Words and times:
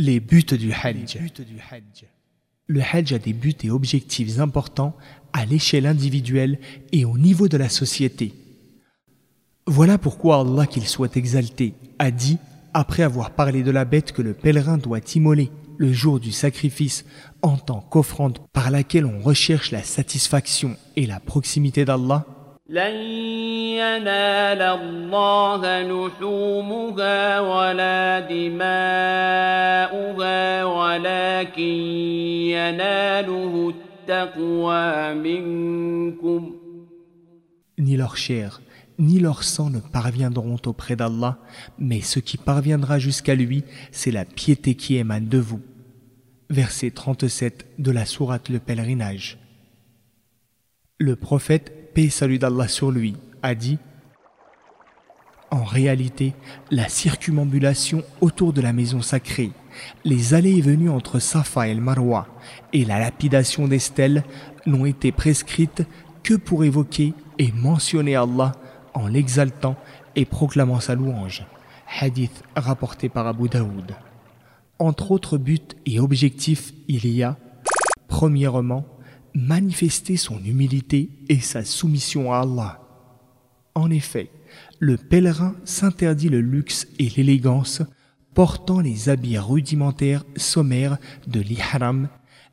Les 0.00 0.18
buts 0.18 0.42
du 0.42 0.72
Hajj. 0.72 1.18
Le 2.68 2.80
Hajj 2.80 3.12
a 3.12 3.18
des 3.18 3.34
buts 3.34 3.54
et 3.62 3.70
objectifs 3.70 4.38
importants 4.38 4.96
à 5.34 5.44
l'échelle 5.44 5.84
individuelle 5.84 6.58
et 6.90 7.04
au 7.04 7.18
niveau 7.18 7.48
de 7.48 7.58
la 7.58 7.68
société. 7.68 8.32
Voilà 9.66 9.98
pourquoi 9.98 10.40
Allah, 10.40 10.66
qu'il 10.66 10.86
soit 10.86 11.18
exalté, 11.18 11.74
a 11.98 12.10
dit, 12.10 12.38
après 12.72 13.02
avoir 13.02 13.32
parlé 13.32 13.62
de 13.62 13.70
la 13.70 13.84
bête 13.84 14.12
que 14.12 14.22
le 14.22 14.32
pèlerin 14.32 14.78
doit 14.78 15.00
immoler 15.14 15.50
le 15.76 15.92
jour 15.92 16.18
du 16.18 16.32
sacrifice 16.32 17.04
en 17.42 17.58
tant 17.58 17.82
qu'offrande 17.82 18.38
par 18.54 18.70
laquelle 18.70 19.04
on 19.04 19.20
recherche 19.20 19.70
la 19.70 19.82
satisfaction 19.82 20.78
et 20.96 21.04
la 21.04 21.20
proximité 21.20 21.84
d'Allah, 21.84 22.24
لن 22.69 22.95
ينال 23.77 24.61
الله 24.61 25.81
لحومها 25.81 27.39
ولا 27.39 28.19
دماؤها 28.19 28.65
ولكن 30.63 31.75
يناله 32.51 33.73
التقوى 33.73 35.13
منكم 35.13 36.55
ni 37.77 37.97
leur 37.97 38.17
chair, 38.17 38.61
ni 38.99 39.19
leur 39.19 39.43
sang 39.43 39.69
ne 39.69 39.79
parviendront 39.79 40.57
auprès 40.65 40.95
d'Allah, 40.95 41.37
mais 41.77 42.01
ce 42.01 42.19
qui 42.19 42.37
parviendra 42.37 42.99
jusqu'à 42.99 43.35
lui, 43.35 43.63
c'est 43.91 44.11
la 44.11 44.25
piété 44.25 44.75
qui 44.75 44.95
émane 44.95 45.27
de 45.27 45.37
vous. 45.37 45.61
Verset 46.49 46.91
37 46.91 47.65
de 47.79 47.91
la 47.91 48.05
sourate 48.05 48.49
Le 48.49 48.59
Pèlerinage. 48.59 49.37
Le 50.99 51.15
prophète 51.15 51.78
paix 51.94 52.04
et 52.04 52.10
salut 52.10 52.38
d'Allah 52.38 52.68
sur 52.68 52.90
lui, 52.90 53.16
a 53.42 53.54
dit 53.54 53.78
En 55.50 55.64
réalité, 55.64 56.34
la 56.70 56.88
circumambulation 56.88 58.02
autour 58.20 58.52
de 58.52 58.60
la 58.60 58.72
maison 58.72 59.02
sacrée, 59.02 59.52
les 60.04 60.34
allées 60.34 60.58
et 60.58 60.60
venues 60.60 60.90
entre 60.90 61.18
Safa 61.18 61.68
et 61.68 61.74
le 61.74 61.80
Marwa 61.80 62.26
et 62.72 62.84
la 62.84 62.98
lapidation 62.98 63.68
des 63.68 63.78
stèles 63.78 64.24
n'ont 64.66 64.86
été 64.86 65.12
prescrites 65.12 65.82
que 66.22 66.34
pour 66.34 66.64
évoquer 66.64 67.14
et 67.38 67.52
mentionner 67.52 68.16
Allah 68.16 68.52
en 68.94 69.06
l'exaltant 69.06 69.76
et 70.16 70.24
proclamant 70.24 70.80
sa 70.80 70.94
louange. 70.94 71.44
Hadith 72.00 72.44
rapporté 72.54 73.08
par 73.08 73.26
Abu 73.26 73.48
Daoud. 73.48 73.94
Entre 74.78 75.10
autres 75.10 75.38
buts 75.38 75.58
et 75.86 76.00
objectifs, 76.00 76.72
il 76.88 77.06
y 77.06 77.22
a, 77.22 77.36
premièrement, 78.08 78.86
manifester 79.34 80.16
son 80.16 80.42
humilité 80.44 81.10
et 81.28 81.40
sa 81.40 81.64
soumission 81.64 82.32
à 82.32 82.40
Allah. 82.40 82.80
En 83.74 83.90
effet, 83.90 84.30
le 84.78 84.96
pèlerin 84.96 85.54
s'interdit 85.64 86.28
le 86.28 86.40
luxe 86.40 86.88
et 86.98 87.08
l'élégance, 87.10 87.82
portant 88.34 88.80
les 88.80 89.08
habits 89.08 89.38
rudimentaires 89.38 90.24
sommaires 90.36 90.98
de 91.26 91.40
l'ihram, 91.40 92.08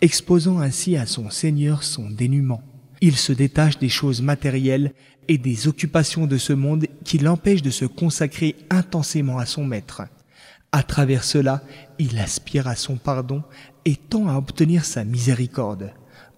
exposant 0.00 0.58
ainsi 0.58 0.96
à 0.96 1.06
son 1.06 1.30
Seigneur 1.30 1.82
son 1.82 2.10
dénuement. 2.10 2.62
Il 3.00 3.16
se 3.16 3.32
détache 3.32 3.78
des 3.78 3.88
choses 3.88 4.20
matérielles 4.20 4.92
et 5.28 5.38
des 5.38 5.68
occupations 5.68 6.26
de 6.26 6.38
ce 6.38 6.52
monde 6.52 6.86
qui 7.04 7.18
l'empêchent 7.18 7.62
de 7.62 7.70
se 7.70 7.84
consacrer 7.84 8.56
intensément 8.68 9.38
à 9.38 9.46
son 9.46 9.64
Maître. 9.64 10.02
À 10.72 10.82
travers 10.82 11.24
cela, 11.24 11.62
il 11.98 12.18
aspire 12.18 12.68
à 12.68 12.76
son 12.76 12.96
pardon 12.96 13.42
et 13.84 13.96
tend 13.96 14.28
à 14.28 14.36
obtenir 14.36 14.84
sa 14.84 15.04
miséricorde. 15.04 15.92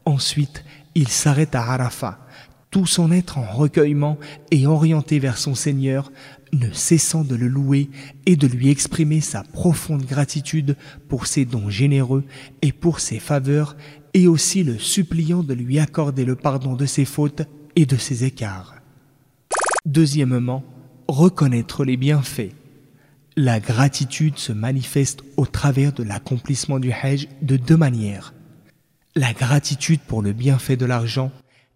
Ensuite, 0.05 0.64
il 0.95 1.08
s'arrête 1.08 1.55
à 1.55 1.62
Arafat, 1.62 2.19
tout 2.70 2.86
son 2.86 3.12
être 3.12 3.39
en 3.39 3.50
recueillement 3.50 4.19
et 4.50 4.67
orienté 4.67 5.19
vers 5.19 5.39
son 5.39 5.55
Seigneur, 5.55 6.11
ne 6.53 6.70
cessant 6.72 7.22
de 7.22 7.34
le 7.34 7.48
louer 7.48 7.89
et 8.27 8.36
de 8.36 8.47
lui 8.47 8.69
exprimer 8.69 9.20
sa 9.20 9.42
profonde 9.42 10.05
gratitude 10.05 10.77
pour 11.08 11.27
ses 11.27 11.45
dons 11.45 11.70
généreux 11.70 12.25
et 12.61 12.73
pour 12.73 13.01
ses 13.01 13.20
faveurs, 13.20 13.77
et 14.14 14.27
aussi 14.27 14.63
le 14.63 14.79
suppliant 14.79 15.42
de 15.42 15.55
lui 15.55 15.79
accorder 15.79 16.24
le 16.24 16.36
pardon 16.36 16.74
de 16.74 16.84
ses 16.84 17.05
fautes 17.05 17.42
et 17.77 17.86
de 17.86 17.96
ses 17.96 18.24
écarts. 18.24 18.74
Deuxièmement, 19.86 20.64
reconnaître 21.08 21.84
les 21.84 21.96
bienfaits. 21.96 22.52
La 23.36 23.61
gratitude 23.61 24.36
se 24.36 24.52
manifeste 24.52 25.23
au 25.39 25.46
travers 25.46 25.92
de 25.92 26.02
l'accomplissement 26.02 26.79
du 26.79 26.92
Hajj 26.92 27.29
de 27.40 27.57
deux 27.57 27.79
manières 27.79 28.34
la 29.14 29.34
gratitude 29.34 30.00
pour 30.00 30.23
le 30.23 30.33
bienfait 30.33 30.77
de 30.77 30.86
l'argent 30.86 31.30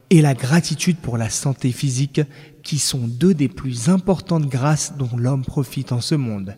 et 0.09 0.23
la 0.23 0.35
gratitude 0.35 0.97
pour 0.97 1.19
la 1.19 1.29
santé 1.29 1.71
physique 1.71 2.23
qui 2.63 2.79
sont 2.79 3.07
deux 3.07 3.35
des 3.35 3.49
plus 3.49 3.91
importantes 3.91 4.47
grâces 4.47 4.95
dont 4.97 5.11
l'homme 5.17 5.45
profite 5.45 5.93
en 5.93 6.01
ce 6.01 6.15
monde. 6.15 6.57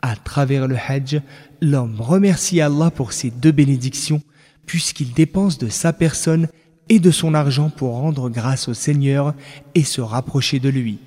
À 0.00 0.14
travers 0.14 0.68
le 0.68 0.76
Hajj, 0.76 1.20
l'homme 1.60 2.00
remercie 2.00 2.60
Allah 2.60 2.90
pour 2.90 3.12
ces 3.12 3.30
deux 3.30 3.50
bénédictions 3.50 4.22
puisqu'il 4.64 5.12
dépense 5.12 5.58
de 5.58 5.68
sa 5.68 5.92
personne 5.92 6.46
et 6.88 7.00
de 7.00 7.10
son 7.10 7.34
argent 7.34 7.70
pour 7.70 7.96
rendre 7.96 8.30
grâce 8.30 8.68
au 8.68 8.74
Seigneur 8.74 9.34
et 9.74 9.82
se 9.82 10.00
rapprocher 10.00 10.60
de 10.60 10.68
lui. 10.68 10.98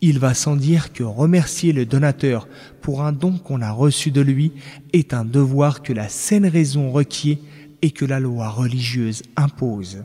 Il 0.00 0.18
va 0.18 0.34
sans 0.34 0.56
dire 0.56 0.92
que 0.92 1.04
remercier 1.04 1.72
le 1.72 1.86
donateur 1.86 2.48
pour 2.82 3.02
un 3.02 3.12
don 3.12 3.38
qu'on 3.38 3.62
a 3.62 3.70
reçu 3.70 4.10
de 4.10 4.20
lui 4.20 4.52
est 4.92 5.14
un 5.14 5.24
devoir 5.24 5.82
que 5.82 5.92
la 5.92 6.08
saine 6.08 6.46
raison 6.46 6.90
requiert 6.90 7.38
et 7.86 7.92
que 7.92 8.04
la 8.04 8.18
loi 8.18 8.48
religieuse 8.48 9.22
impose. 9.36 10.02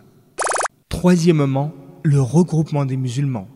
Troisièmement, 0.87 1.73
le 2.03 2.21
regroupement 2.21 2.85
des 2.85 2.95
musulmans. 2.95 3.47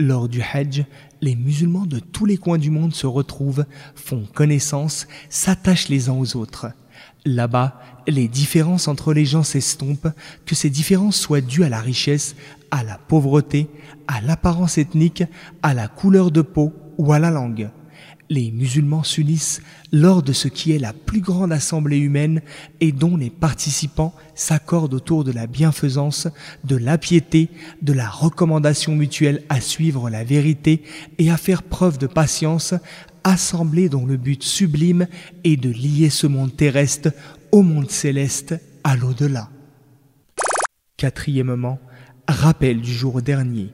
Lors 0.00 0.30
du 0.30 0.40
Hajj, 0.40 0.86
les 1.20 1.36
musulmans 1.36 1.84
de 1.84 1.98
tous 1.98 2.24
les 2.24 2.38
coins 2.38 2.56
du 2.56 2.70
monde 2.70 2.94
se 2.94 3.06
retrouvent, 3.06 3.66
font 3.94 4.26
connaissance, 4.32 5.06
s'attachent 5.28 5.90
les 5.90 6.08
uns 6.08 6.14
aux 6.14 6.36
autres. 6.36 6.68
Là-bas, 7.26 7.78
les 8.06 8.28
différences 8.28 8.88
entre 8.88 9.12
les 9.12 9.26
gens 9.26 9.42
s'estompent, 9.42 10.08
que 10.46 10.54
ces 10.54 10.70
différences 10.70 11.16
soient 11.18 11.42
dues 11.42 11.64
à 11.64 11.68
la 11.68 11.82
richesse, 11.82 12.36
à 12.70 12.82
la 12.82 12.96
pauvreté, 12.96 13.68
à 14.08 14.22
l'apparence 14.22 14.78
ethnique, 14.78 15.22
à 15.62 15.74
la 15.74 15.86
couleur 15.86 16.30
de 16.30 16.40
peau 16.40 16.72
ou 16.96 17.12
à 17.12 17.18
la 17.18 17.30
langue 17.30 17.68
les 18.30 18.50
musulmans 18.50 19.02
s'unissent 19.02 19.60
lors 19.92 20.22
de 20.22 20.32
ce 20.32 20.48
qui 20.48 20.72
est 20.72 20.78
la 20.78 20.92
plus 20.92 21.20
grande 21.20 21.52
assemblée 21.52 21.98
humaine 21.98 22.42
et 22.80 22.92
dont 22.92 23.16
les 23.16 23.30
participants 23.30 24.14
s'accordent 24.34 24.94
autour 24.94 25.24
de 25.24 25.32
la 25.32 25.46
bienfaisance, 25.46 26.28
de 26.64 26.76
la 26.76 26.98
piété, 26.98 27.50
de 27.82 27.92
la 27.92 28.08
recommandation 28.08 28.94
mutuelle 28.94 29.42
à 29.48 29.60
suivre 29.60 30.10
la 30.10 30.24
vérité 30.24 30.82
et 31.18 31.30
à 31.30 31.36
faire 31.36 31.62
preuve 31.62 31.98
de 31.98 32.06
patience, 32.06 32.74
assemblée 33.24 33.88
dont 33.88 34.06
le 34.06 34.16
but 34.16 34.42
sublime 34.42 35.06
est 35.44 35.56
de 35.56 35.70
lier 35.70 36.10
ce 36.10 36.26
monde 36.26 36.56
terrestre 36.56 37.10
au 37.52 37.62
monde 37.62 37.90
céleste 37.90 38.54
à 38.84 38.96
l'au-delà. 38.96 39.48
Quatrièmement, 40.96 41.78
rappel 42.28 42.80
du 42.80 42.92
jour 42.92 43.22
dernier. 43.22 43.70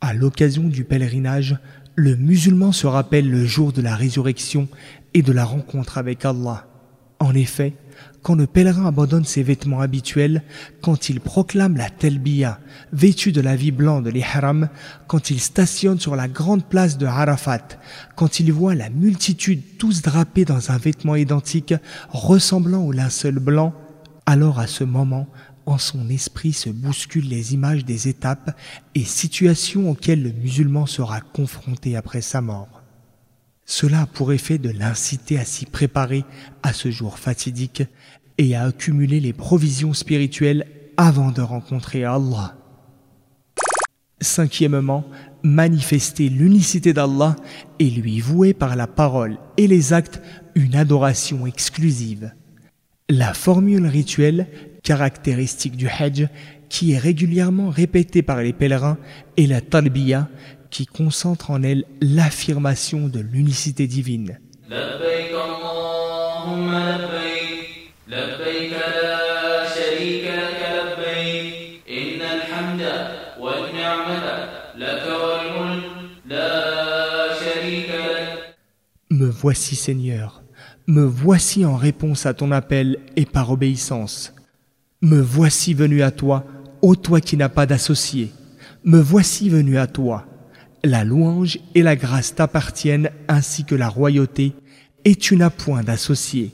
À 0.00 0.14
l'occasion 0.14 0.64
du 0.64 0.84
pèlerinage, 0.84 1.56
le 1.94 2.16
musulman 2.16 2.72
se 2.72 2.86
rappelle 2.86 3.30
le 3.30 3.44
jour 3.44 3.72
de 3.72 3.82
la 3.82 3.94
résurrection 3.94 4.68
et 5.14 5.22
de 5.22 5.32
la 5.32 5.44
rencontre 5.44 5.98
avec 5.98 6.24
Allah. 6.24 6.66
En 7.20 7.34
effet, 7.34 7.74
quand 8.22 8.34
le 8.34 8.46
pèlerin 8.46 8.86
abandonne 8.86 9.24
ses 9.24 9.42
vêtements 9.42 9.80
habituels, 9.80 10.42
quand 10.80 11.08
il 11.08 11.20
proclame 11.20 11.76
la 11.76 11.90
telbiya, 11.90 12.60
vêtu 12.92 13.32
de 13.32 13.40
la 13.40 13.56
vie 13.56 13.72
blanc 13.72 14.00
de 14.00 14.10
l'ihram, 14.10 14.68
quand 15.06 15.30
il 15.30 15.40
stationne 15.40 16.00
sur 16.00 16.16
la 16.16 16.28
grande 16.28 16.64
place 16.64 16.98
de 16.98 17.06
Arafat, 17.06 17.78
quand 18.16 18.40
il 18.40 18.52
voit 18.52 18.74
la 18.74 18.90
multitude 18.90 19.62
tous 19.78 20.02
drapés 20.02 20.44
dans 20.44 20.70
un 20.70 20.78
vêtement 20.78 21.16
identique 21.16 21.74
ressemblant 22.08 22.82
au 22.82 22.92
linceul 22.92 23.38
blanc, 23.38 23.74
alors 24.24 24.60
à 24.60 24.66
ce 24.66 24.84
moment, 24.84 25.26
en 25.66 25.78
son 25.78 26.08
esprit 26.08 26.52
se 26.52 26.70
bousculent 26.70 27.28
les 27.28 27.54
images 27.54 27.84
des 27.84 28.08
étapes 28.08 28.56
et 28.94 29.04
situations 29.04 29.90
auxquelles 29.90 30.22
le 30.22 30.32
musulman 30.32 30.86
sera 30.86 31.20
confronté 31.20 31.96
après 31.96 32.20
sa 32.20 32.40
mort. 32.40 32.82
Cela 33.64 34.02
a 34.02 34.06
pour 34.06 34.32
effet 34.32 34.58
de 34.58 34.70
l'inciter 34.70 35.38
à 35.38 35.44
s'y 35.44 35.66
préparer 35.66 36.24
à 36.62 36.72
ce 36.72 36.90
jour 36.90 37.18
fatidique 37.18 37.84
et 38.38 38.56
à 38.56 38.64
accumuler 38.64 39.20
les 39.20 39.32
provisions 39.32 39.94
spirituelles 39.94 40.66
avant 40.96 41.30
de 41.30 41.40
rencontrer 41.40 42.04
Allah. 42.04 42.56
Cinquièmement, 44.20 45.04
manifester 45.42 46.28
l'unicité 46.28 46.92
d'Allah 46.92 47.36
et 47.78 47.90
lui 47.90 48.20
vouer 48.20 48.54
par 48.54 48.76
la 48.76 48.86
parole 48.86 49.38
et 49.56 49.66
les 49.66 49.92
actes 49.92 50.20
une 50.54 50.76
adoration 50.76 51.46
exclusive. 51.46 52.32
La 53.08 53.34
formule 53.34 53.86
rituelle 53.86 54.48
caractéristique 54.82 55.76
du 55.76 55.88
Hajj 55.88 56.28
qui 56.68 56.92
est 56.92 56.98
régulièrement 56.98 57.70
répétée 57.70 58.22
par 58.22 58.42
les 58.42 58.52
pèlerins 58.52 58.98
est 59.36 59.46
la 59.46 59.60
talbiya 59.60 60.28
qui 60.70 60.86
concentre 60.86 61.50
en 61.50 61.62
elle 61.62 61.84
l'affirmation 62.00 63.08
de 63.08 63.20
l'unicité 63.20 63.86
divine. 63.86 64.38
Me 79.10 79.26
voici 79.28 79.76
Seigneur, 79.76 80.42
Me 80.88 81.04
voici 81.04 81.64
en 81.64 81.76
réponse 81.76 82.26
à 82.26 82.34
ton 82.34 82.50
appel 82.50 82.98
et 83.14 83.26
par 83.26 83.50
obéissance. 83.50 84.34
Me 85.04 85.20
voici 85.20 85.74
venu 85.74 86.02
à 86.02 86.12
toi, 86.12 86.46
ô 86.80 86.94
toi 86.94 87.20
qui 87.20 87.36
n'as 87.36 87.48
pas 87.48 87.66
d'associé. 87.66 88.30
Me 88.84 89.00
voici 89.00 89.48
venu 89.48 89.76
à 89.76 89.88
toi. 89.88 90.28
La 90.84 91.02
louange 91.02 91.58
et 91.74 91.82
la 91.82 91.96
grâce 91.96 92.36
t'appartiennent 92.36 93.10
ainsi 93.26 93.64
que 93.64 93.74
la 93.74 93.88
royauté, 93.88 94.52
et 95.04 95.16
tu 95.16 95.36
n'as 95.36 95.50
point 95.50 95.82
d'associé. 95.82 96.52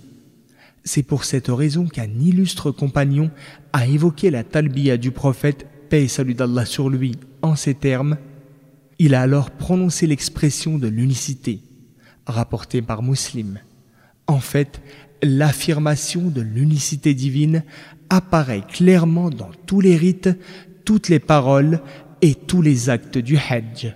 C'est 0.83 1.03
pour 1.03 1.25
cette 1.25 1.49
raison 1.49 1.87
qu'un 1.87 2.09
illustre 2.09 2.71
compagnon 2.71 3.31
a 3.75 3.87
évoqué 3.87 4.31
la 4.31 4.45
talbiya 4.45 4.97
du 4.97 5.11
prophète, 5.11 5.67
paix 5.91 6.05
et 6.05 6.09
salut 6.09 6.33
d'Allah 6.33 6.65
sur 6.65 6.89
lui, 6.89 7.17
en 7.43 7.55
ces 7.55 7.75
termes. 7.75 8.17
Il 8.99 9.15
a 9.15 9.21
alors 9.21 9.51
prononcé 9.51 10.07
l'expression 10.07 10.79
de 10.79 10.89
l'unicité, 10.89 11.61
rapportée 12.27 12.81
par 12.81 13.03
Muslim. 13.03 13.59
En 14.27 14.41
fait, 14.41 14.81
l'affirmation 15.23 16.23
de 16.29 16.41
l'unicité 16.41 17.15
divine 17.15 17.65
apparaît 18.11 18.63
clairement 18.69 19.31
dans 19.31 19.51
tous 19.67 19.81
les 19.81 19.97
rites, 19.97 20.31
toutes 20.85 21.09
les 21.09 21.19
paroles 21.19 21.81
et 22.23 22.35
tous 22.35 22.63
les 22.63 22.91
actes 22.91 23.19
du 23.19 23.37
Hajj. 23.37 23.95